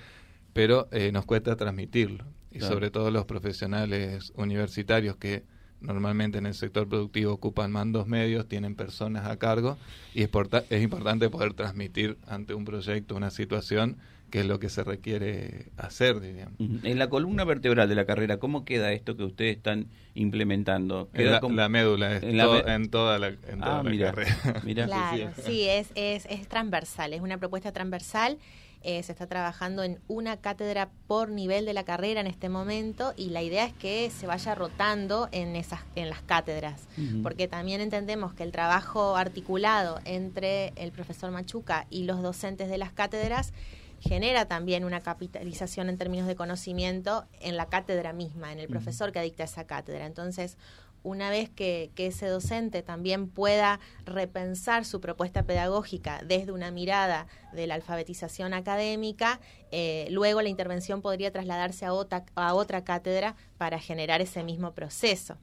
pero 0.53 0.87
eh, 0.91 1.11
nos 1.11 1.25
cuesta 1.25 1.55
transmitirlo. 1.55 2.25
Y 2.51 2.61
sobre 2.61 2.89
todo 2.89 3.11
los 3.11 3.25
profesionales 3.25 4.31
universitarios 4.35 5.17
que 5.17 5.43
normalmente 5.81 6.37
en 6.37 6.45
el 6.45 6.53
sector 6.53 6.87
productivo 6.87 7.33
ocupan 7.33 7.71
mandos 7.71 8.07
medios, 8.07 8.47
tienen 8.47 8.75
personas 8.75 9.27
a 9.27 9.37
cargo 9.37 9.77
y 10.13 10.23
es, 10.23 10.31
es 10.69 10.83
importante 10.83 11.29
poder 11.29 11.53
transmitir 11.53 12.17
ante 12.27 12.53
un 12.53 12.65
proyecto, 12.65 13.15
una 13.15 13.29
situación, 13.29 13.97
que 14.29 14.41
es 14.41 14.45
lo 14.45 14.59
que 14.59 14.69
se 14.69 14.83
requiere 14.83 15.67
hacer, 15.77 16.19
digamos. 16.19 16.55
En 16.59 16.99
la 16.99 17.09
columna 17.09 17.45
vertebral 17.45 17.87
de 17.87 17.95
la 17.95 18.05
carrera, 18.05 18.37
¿cómo 18.37 18.65
queda 18.65 18.91
esto 18.91 19.15
que 19.15 19.23
ustedes 19.23 19.55
están 19.55 19.87
implementando? 20.15 21.09
Queda 21.13 21.39
la, 21.49 21.69
médula, 21.69 22.17
en, 22.17 22.89
toda 22.89 23.19
la, 23.19 23.33
ah, 23.61 23.83
carrera. 23.83 24.35
Claro, 24.87 25.31
sí, 25.45 25.63
es, 25.63 25.91
es, 25.95 26.25
es 26.25 26.47
transversal, 26.47 27.13
es 27.13 27.21
una 27.21 27.37
propuesta 27.37 27.71
transversal. 27.71 28.37
Eh, 28.83 29.01
se 29.01 29.11
está 29.11 29.25
trabajando 29.25 29.83
en 29.83 29.99
una 30.07 30.37
cátedra 30.37 30.89
por 31.07 31.29
nivel 31.29 31.65
de 31.65 31.73
la 31.73 31.83
carrera 31.83 32.21
en 32.21 32.27
este 32.27 32.47
momento 32.47 33.13
y 33.17 33.31
la 33.31 33.41
idea 33.41 33.65
es 33.65 33.73
que 33.73 34.09
se 34.11 34.27
vaya 34.27 34.53
rotando 34.53 35.29
en 35.31 35.55
esas 35.55 35.81
en 35.95 36.09
las 36.09 36.21
cátedras 36.21 36.87
porque 37.23 37.47
también 37.47 37.81
entendemos 37.81 38.33
que 38.33 38.43
el 38.43 38.51
trabajo 38.51 39.17
articulado 39.17 39.99
entre 40.05 40.73
el 40.75 40.91
profesor 40.91 41.31
Machuca 41.31 41.87
y 41.89 42.03
los 42.03 42.21
docentes 42.21 42.69
de 42.69 42.77
las 42.77 42.91
cátedras 42.91 43.51
genera 43.99 44.45
también 44.45 44.83
una 44.83 45.01
capitalización 45.01 45.89
en 45.89 45.97
términos 45.97 46.27
de 46.27 46.35
conocimiento 46.35 47.25
en 47.41 47.57
la 47.57 47.67
cátedra 47.67 48.13
misma, 48.13 48.51
en 48.51 48.59
el 48.59 48.67
profesor 48.67 49.11
que 49.11 49.21
dicta 49.21 49.43
esa 49.43 49.65
cátedra. 49.65 50.05
Entonces, 50.05 50.57
una 51.03 51.29
vez 51.29 51.49
que, 51.49 51.91
ese 51.97 52.27
docente 52.27 52.83
también 52.83 53.29
pueda 53.29 53.79
repensar 54.05 54.85
su 54.85 55.01
propuesta 55.01 55.43
pedagógica 55.43 56.21
desde 56.25 56.51
una 56.51 56.71
mirada 56.71 57.27
de 57.53 57.67
la 57.67 57.75
alfabetización 57.75 58.53
académica, 58.53 59.39
eh, 59.71 60.07
luego 60.11 60.41
la 60.41 60.49
intervención 60.49 61.01
podría 61.01 61.31
trasladarse 61.31 61.85
a 61.85 61.93
otra, 61.93 62.25
a 62.35 62.53
otra 62.53 62.83
cátedra 62.83 63.35
para 63.57 63.79
generar 63.79 64.21
ese 64.21 64.43
mismo 64.43 64.73
proceso. 64.73 65.37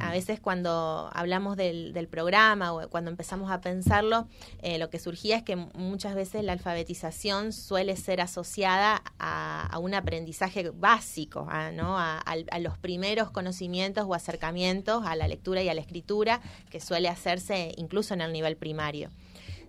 A 0.00 0.10
veces 0.10 0.40
cuando 0.40 1.10
hablamos 1.12 1.56
del, 1.56 2.08
programa 2.10 2.72
o 2.72 2.88
cuando 2.88 3.10
empezamos 3.10 3.50
a 3.50 3.60
pensarlo, 3.60 4.26
eh, 4.62 4.78
lo 4.78 4.90
que 4.90 4.98
surgía 4.98 5.36
es 5.36 5.42
que 5.42 5.56
muchas 5.56 6.14
veces 6.14 6.44
la 6.44 6.52
alfabetización 6.52 7.52
suele 7.52 7.96
ser 7.96 8.20
asociada 8.20 9.02
a, 9.18 9.78
un 9.80 9.94
aprendizaje 9.94 10.70
básico, 10.70 11.46
a, 11.50 11.70
¿no? 11.70 11.98
a, 11.98 12.22
los 12.60 12.78
primeros 12.78 13.30
conocimientos 13.30 14.06
o 14.08 14.14
acercamientos 14.14 15.04
a 15.06 15.16
la 15.16 15.28
lectura 15.28 15.62
y 15.62 15.68
a 15.68 15.74
la 15.74 15.80
escritura 15.80 16.40
que 16.70 16.80
suele 16.80 17.08
hacerse 17.08 17.72
incluso 17.76 18.14
en 18.14 18.20
el 18.20 18.32
nivel 18.32 18.56
primario. 18.56 19.10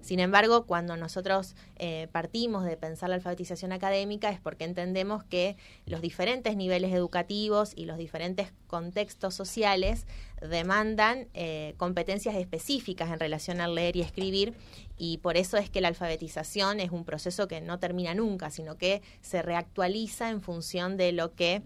Sin 0.02 0.20
embargo, 0.20 0.66
cuando 0.66 0.98
nosotros 0.98 1.56
eh, 1.76 2.08
partimos 2.12 2.64
de 2.64 2.78
pensar 2.78 3.10
la 3.10 3.16
alfabetización 3.16 3.72
académica 3.72 4.30
es 4.30 4.40
porque 4.40 4.64
entendemos 4.64 5.24
que 5.24 5.58
los 5.86 6.02
diferentes 6.02 6.56
niveles 6.56 6.94
educativos 6.94 7.74
y 7.76 7.86
los 7.86 7.98
diferentes 7.98 8.54
contextos 8.68 9.36
sociales 9.36 10.08
demandan 10.42 11.28
eh, 11.34 11.74
competencias 11.78 12.36
específicas 12.36 13.12
en 13.12 13.20
relación 13.20 13.60
al 13.60 13.76
leer 13.76 13.98
y 13.98 14.02
escribir 14.02 14.54
y 14.98 15.18
por 15.18 15.38
eso 15.38 15.58
es 15.58 15.70
que 15.70 15.82
la 15.82 15.90
alfabetización 15.90 16.80
es 16.80 16.92
un 16.92 17.04
proceso 17.04 17.48
que 17.48 17.62
no 17.62 17.80
termina 17.80 18.14
nunca, 18.14 18.52
sino 18.52 18.78
que 18.78 19.02
se 19.22 19.42
reactualiza 19.42 20.30
en 20.30 20.42
función 20.42 20.98
de 20.98 21.12
lo 21.12 21.36
que 21.36 21.62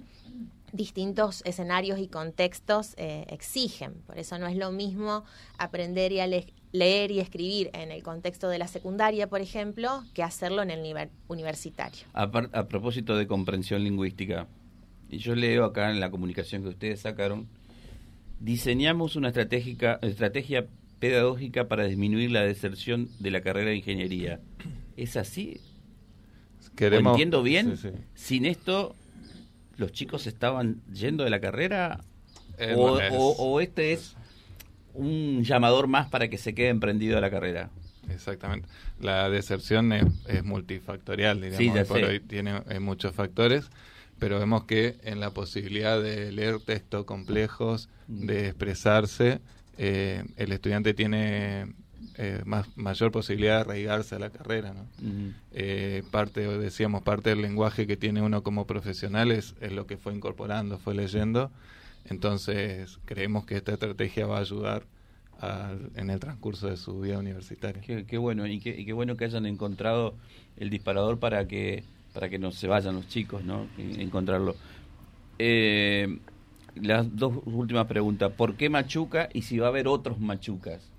distintos 0.72 1.44
escenarios 1.46 2.00
y 2.00 2.08
contextos 2.08 2.96
eh, 2.98 3.25
exigen. 3.30 3.94
Por 4.08 4.18
eso 4.18 4.40
no 4.40 4.48
es 4.48 4.56
lo 4.56 4.72
mismo 4.72 5.24
aprender 5.58 6.12
y 6.12 6.20
leer 6.74 7.12
y 7.12 7.20
escribir 7.20 7.70
en 7.74 7.92
el 7.92 8.03
contexto 8.03 8.50
de 8.50 8.58
la 8.58 8.68
secundaria, 8.68 9.30
por 9.30 9.39
ejemplo, 9.39 10.03
que 10.13 10.24
hacerlo 10.24 10.62
en 10.63 10.72
el 10.72 10.84
nivel 10.84 11.10
universitario. 11.27 12.01
A, 12.13 12.30
propósito 12.68 13.15
de 13.15 13.27
comprensión 13.27 13.84
lingüística, 13.84 14.48
yo 15.10 15.36
leo 15.36 15.63
acá 15.63 15.92
en 15.92 16.00
la 16.00 16.12
comunicación 16.12 16.63
que 16.63 16.70
ustedes 16.70 17.01
sacaron, 17.01 17.48
diseñamos 18.39 19.15
una 19.15 19.30
estrategia 19.30 20.68
pedagógica 21.00 21.68
para 21.68 21.86
disminuir 21.86 22.32
la 22.32 22.42
deserción 22.42 23.08
de 23.20 23.32
la 23.32 23.42
carrera 23.42 23.70
de 23.70 23.77
ingeniería. 23.77 24.42
¿Es 24.98 25.15
así? 25.15 25.62
Queremos, 26.75 27.12
entiendo 27.12 27.44
bien? 27.44 27.77
Sin 28.15 28.46
esto 28.46 28.96
los 29.77 29.92
chicos 29.92 30.25
estaban 30.27 30.82
yendo 30.92 31.24
de 31.24 31.30
la 31.30 31.39
carrera? 31.39 32.00
Eh, 32.58 32.75
o, 32.77 33.60
este 33.60 33.94
es 33.94 34.15
un 34.93 35.43
llamador 35.43 35.88
más 35.88 36.09
para 36.09 36.29
que 36.29 36.38
se 36.38 36.53
quede 36.53 36.69
emprendido 36.69 37.17
a 37.17 37.21
la 37.21 37.29
carrera? 37.29 37.69
Exactamente. 38.09 38.67
La 39.00 39.29
deserción 39.29 39.93
es, 39.93 40.43
multifactorial, 40.43 41.41
digamos, 41.41 41.88
por 41.88 42.03
hoy 42.03 42.19
tiene 42.19 42.62
eh, 42.69 42.79
muchos 42.79 43.13
factores, 43.15 43.69
pero 44.19 44.39
vemos 44.39 44.65
que 44.65 44.97
en 45.03 45.19
la 45.19 45.31
posibilidad 45.31 46.01
de 46.01 46.31
leer 46.31 46.59
textos 46.59 47.05
complejos, 47.05 47.89
mm. 48.07 48.25
de 48.25 48.47
expresarse, 48.47 49.39
eh, 49.77 50.23
el 50.38 50.51
estudiante 50.51 50.93
tiene 50.93 51.73
eh, 52.17 52.41
más, 52.45 52.67
mayor 52.77 53.12
posibilidad 53.12 53.55
de 53.55 53.62
arraigarse 53.62 54.15
a 54.15 54.19
la 54.19 54.29
carrera. 54.29 54.73
¿no? 54.73 54.85
Eh, 55.51 56.03
parte, 56.12 56.41
decíamos, 56.59 57.01
parte 57.01 57.31
del 57.31 57.41
lenguaje 57.41 57.88
que 57.88 57.97
tiene 57.97 58.21
uno 58.21 58.43
como 58.43 58.67
profesional 58.67 59.31
es, 59.31 59.55
lo 59.71 59.88
que 59.88 59.97
fue 59.97 60.13
incorporando, 60.13 60.77
fue 60.77 60.93
leyendo. 60.93 61.51
Entonces, 62.05 63.00
creemos 63.05 63.45
que 63.45 63.55
esta 63.55 63.74
estrategia 63.74 64.25
va 64.25 64.38
a 64.38 64.41
ayudar 64.41 64.83
en 65.95 66.10
el 66.10 66.19
transcurso 66.19 66.69
de 66.69 66.77
su 66.77 67.01
vida 67.01 67.19
universitaria. 67.19 67.81
Qué, 67.81 68.17
bueno, 68.17 68.48
y 68.48 68.60
qué, 68.60 68.86
qué, 68.86 68.93
bueno 68.93 69.17
que 69.17 69.25
hayan 69.25 69.45
encontrado 69.45 70.15
el 70.55 70.69
disparador 70.69 71.19
para 71.19 71.48
que 71.48 71.83
para 72.13 72.29
que 72.29 72.38
no 72.38 72.51
se 72.51 72.67
vayan 72.67 72.95
los 72.95 73.07
chicos, 73.07 73.43
¿no? 73.43 73.67
Encontrarlo. 73.77 74.55
Eh, 75.39 76.19
las 76.75 77.15
dos 77.15 77.39
últimas 77.45 77.88
preguntas. 77.88 78.31
¿Por 78.31 78.55
qué 78.55 78.69
Machuca 78.69 79.29
y 79.33 79.41
si 79.41 79.57
va 79.57 79.67
a 79.67 79.69
haber 79.69 79.88
otros 79.88 80.19
Machucas? 80.19 80.91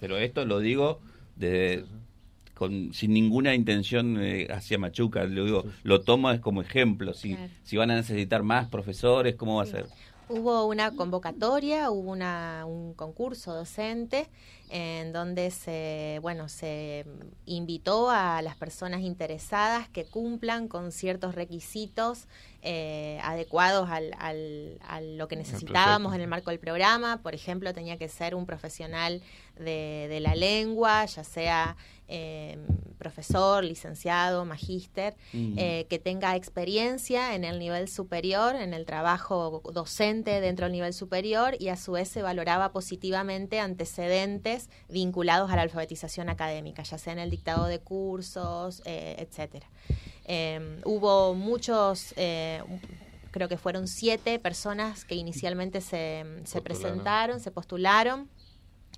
Pero 0.00 0.16
esto 0.18 0.44
lo 0.44 0.60
digo 0.60 1.00
de, 1.34 1.84
con, 2.54 2.92
sin 2.94 3.12
ninguna 3.12 3.54
intención 3.54 4.18
eh, 4.20 4.46
hacia 4.50 4.78
Machuca, 4.78 5.24
lo 5.24 5.44
digo, 5.44 5.64
lo 5.82 6.00
tomo 6.02 6.40
como 6.40 6.62
ejemplo. 6.62 7.12
Si, 7.12 7.36
si 7.64 7.76
van 7.76 7.90
a 7.90 7.96
necesitar 7.96 8.42
más 8.42 8.68
profesores, 8.68 9.34
¿cómo 9.34 9.56
va 9.56 9.64
a 9.64 9.66
ser? 9.66 9.86
Hubo 10.28 10.66
una 10.66 10.90
convocatoria, 10.90 11.88
hubo 11.90 12.10
una, 12.10 12.64
un 12.66 12.94
concurso 12.94 13.54
docente 13.54 14.28
en 14.68 15.12
donde 15.12 15.52
se, 15.52 16.18
bueno, 16.20 16.48
se 16.48 17.06
invitó 17.44 18.10
a 18.10 18.42
las 18.42 18.56
personas 18.56 19.02
interesadas 19.02 19.88
que 19.88 20.04
cumplan 20.04 20.66
con 20.66 20.90
ciertos 20.90 21.36
requisitos 21.36 22.26
eh, 22.62 23.20
adecuados 23.22 23.88
al, 23.88 24.14
al, 24.18 24.80
a 24.88 25.00
lo 25.00 25.28
que 25.28 25.36
necesitábamos 25.36 26.12
en 26.12 26.20
el 26.20 26.26
marco 26.26 26.50
del 26.50 26.58
programa. 26.58 27.18
Por 27.22 27.34
ejemplo, 27.36 27.72
tenía 27.72 27.96
que 27.96 28.08
ser 28.08 28.34
un 28.34 28.46
profesional 28.46 29.22
de, 29.58 30.06
de 30.08 30.20
la 30.20 30.34
lengua, 30.34 31.04
ya 31.06 31.24
sea 31.24 31.76
eh, 32.08 32.56
profesor, 32.98 33.64
licenciado, 33.64 34.44
magíster, 34.44 35.16
mm. 35.32 35.58
eh, 35.58 35.86
que 35.90 35.98
tenga 35.98 36.36
experiencia 36.36 37.34
en 37.34 37.44
el 37.44 37.58
nivel 37.58 37.88
superior, 37.88 38.54
en 38.54 38.74
el 38.74 38.86
trabajo 38.86 39.60
docente 39.72 40.40
dentro 40.40 40.66
del 40.66 40.72
nivel 40.72 40.92
superior 40.92 41.56
y 41.58 41.68
a 41.68 41.76
su 41.76 41.92
vez 41.92 42.08
se 42.08 42.22
valoraba 42.22 42.72
positivamente 42.72 43.58
antecedentes 43.58 44.70
vinculados 44.88 45.50
a 45.50 45.56
la 45.56 45.62
alfabetización 45.62 46.28
académica, 46.28 46.84
ya 46.84 46.96
sea 46.96 47.12
en 47.12 47.18
el 47.18 47.30
dictado 47.30 47.66
de 47.66 47.80
cursos, 47.80 48.82
eh, 48.84 49.16
etcétera. 49.18 49.68
Em, 50.24 50.80
hubo 50.84 51.34
muchos 51.34 52.14
creo 53.36 53.50
que 53.50 53.58
fueron 53.58 53.86
siete 53.86 54.38
personas 54.38 55.04
que 55.04 55.14
inicialmente 55.14 55.82
se, 55.82 56.24
se 56.44 56.62
presentaron, 56.62 57.38
se 57.38 57.50
postularon. 57.50 58.30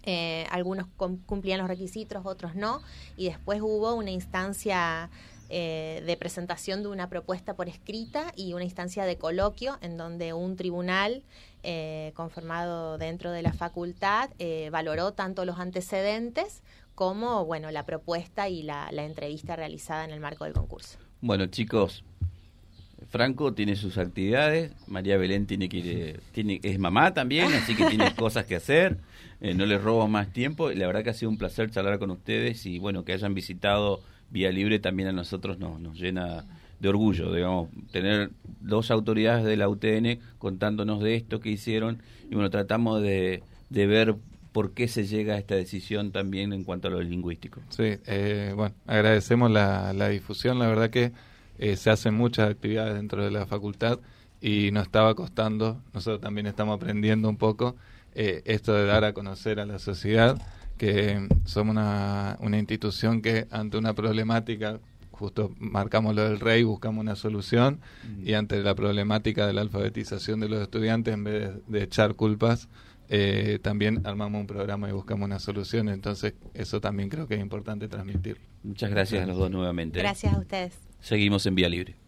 Eh, 0.05 0.47
algunos 0.51 0.87
cumplían 1.27 1.59
los 1.59 1.69
requisitos, 1.69 2.25
otros 2.25 2.55
no, 2.55 2.83
y 3.17 3.27
después 3.27 3.61
hubo 3.61 3.95
una 3.95 4.11
instancia 4.11 5.11
eh, 5.51 6.03
de 6.07 6.17
presentación 6.17 6.83
de 6.83 6.89
una 6.89 7.09
propuesta 7.09 7.55
por 7.55 7.69
escrita 7.69 8.33
y 8.37 8.53
una 8.53 8.65
instancia 8.65 9.05
de 9.05 9.17
coloquio 9.17 9.79
en 9.81 9.97
donde 9.97 10.33
un 10.33 10.57
tribunal 10.57 11.23
eh, 11.63 12.13
conformado 12.15 12.97
dentro 12.99 13.33
de 13.33 13.43
la 13.43 13.53
facultad 13.53 14.31
valoró 14.71 15.13
tanto 15.13 15.45
los 15.45 15.59
antecedentes 15.59 16.63
como 16.95 17.45
bueno 17.45 17.71
la 17.71 17.85
propuesta 17.85 18.49
y 18.49 18.63
la, 18.63 18.89
la 18.93 19.05
entrevista 19.05 19.57
realizada 19.57 20.05
en 20.05 20.11
el 20.11 20.21
marco 20.21 20.45
del 20.45 20.53
concurso. 20.53 20.99
Bueno 21.21 21.47
chicos, 21.47 22.05
Franco 23.09 23.55
tiene 23.55 23.77
sus 23.77 23.97
actividades, 23.97 24.73
María 24.87 25.17
Belén 25.17 25.47
tiene 25.47 25.69
que 25.69 25.77
ir, 25.79 26.21
tiene, 26.33 26.61
es 26.63 26.79
mamá 26.79 27.15
también, 27.15 27.53
así 27.53 27.75
que 27.75 27.87
tiene 27.87 28.15
cosas 28.17 28.45
que 28.45 28.57
hacer. 28.57 28.99
Eh, 29.41 29.55
no 29.55 29.67
les 29.67 29.83
robo 29.83 30.09
más 30.09 30.33
tiempo. 30.33 30.71
La 30.71 30.87
verdad 30.87 31.05
que 31.05 31.11
ha 31.11 31.15
sido 31.15 31.31
un 31.31 31.39
placer 31.39 31.71
charlar 31.71 31.99
con 31.99 32.11
ustedes 32.11 32.67
y 32.67 32.79
bueno, 32.79 33.05
que 33.05 33.13
hayan 33.13 33.35
visitado 33.35 34.01
Vía 34.31 34.51
Libre 34.51 34.79
también 34.79 35.09
a 35.09 35.13
nosotros 35.13 35.59
nos, 35.59 35.81
nos 35.81 35.99
llena 35.99 36.45
de 36.81 36.89
orgullo, 36.89 37.33
digamos, 37.33 37.71
tener 37.91 38.31
dos 38.61 38.91
autoridades 38.91 39.45
de 39.45 39.57
la 39.57 39.69
UTN 39.69 40.21
contándonos 40.39 41.03
de 41.03 41.17
esto 41.17 41.41
que 41.41 41.51
hicieron 41.51 42.03
y 42.31 42.35
bueno, 42.35 42.51
tratamos 42.51 43.03
de, 43.03 43.43
de 43.69 43.87
ver 43.87 44.17
por 44.53 44.73
qué 44.73 44.89
se 44.89 45.07
llega 45.07 45.35
a 45.35 45.39
esta 45.39 45.55
decisión 45.55 46.13
también 46.13 46.53
en 46.53 46.65
cuanto 46.65 46.89
a 46.89 46.91
lo 46.91 47.01
lingüístico. 47.01 47.61
Sí, 47.71 47.97
eh, 48.07 48.53
bueno, 48.57 48.75
agradecemos 48.87 49.51
la, 49.51 49.93
la, 49.93 50.09
difusión, 50.09 50.59
la 50.59 50.67
verdad 50.69 50.91
que 50.91 51.13
eh, 51.59 51.77
se 51.77 51.91
hacen 51.91 52.15
muchas 52.15 52.51
actividades 52.51 52.95
dentro 52.95 53.25
de 53.25 53.31
la 53.31 53.47
facultad 53.47 53.99
y 54.41 54.71
nos 54.71 54.85
estaba 54.85 55.15
costando, 55.15 55.83
nosotros 55.93 56.21
también 56.21 56.47
estamos 56.47 56.77
aprendiendo 56.77 57.29
un 57.29 57.37
poco 57.37 57.77
eh, 58.21 58.43
esto 58.47 58.75
de 58.75 58.85
dar 58.85 59.05
a 59.05 59.13
conocer 59.13 59.61
a 59.61 59.65
la 59.65 59.79
sociedad 59.79 60.43
que 60.77 61.29
somos 61.45 61.71
una, 61.71 62.37
una 62.41 62.59
institución 62.59 63.23
que 63.23 63.47
ante 63.53 63.79
una 63.79 63.95
problemática 63.95 64.81
justo 65.13 65.55
marcamos 65.59 66.17
lo 66.17 66.25
del 66.25 66.41
rey, 66.41 66.65
buscamos 66.65 67.01
una 67.01 67.15
solución 67.15 67.81
y 68.25 68.35
ante 68.35 68.61
la 68.61 68.75
problemática 68.75 69.47
de 69.47 69.53
la 69.53 69.61
alfabetización 69.61 70.41
de 70.41 70.49
los 70.49 70.63
estudiantes, 70.63 71.15
en 71.15 71.23
vez 71.23 71.51
de, 71.69 71.83
echar 71.83 72.15
culpas, 72.15 72.69
eh, 73.09 73.61
también 73.63 74.05
armamos 74.05 74.41
un 74.41 74.47
programa 74.49 74.89
y 74.89 74.93
buscamos 74.93 75.27
una 75.27 75.39
solución. 75.39 75.89
Entonces, 75.89 76.35
eso 76.55 76.81
también 76.81 77.09
creo 77.11 77.29
que 77.29 77.35
es 77.37 77.41
importante 77.41 77.87
transmitir. 77.87 78.39
Muchas 78.65 78.91
gracias 78.91 79.23
a 79.23 79.27
los 79.27 79.37
dos 79.37 79.51
nuevamente. 79.51 80.01
Gracias 80.01 80.35
a 80.35 80.39
ustedes. 80.39 80.75
Seguimos 81.01 81.47
en 81.47 81.55
Vía 81.55 81.69
Libre. 81.69 82.08